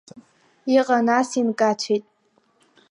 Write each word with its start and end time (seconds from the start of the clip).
Иҟан, 0.77 1.01
нас 1.07 1.29
инкацәеит. 1.39 2.03